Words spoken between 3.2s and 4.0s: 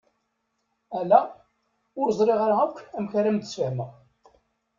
ad am-d-sfahmeɣ.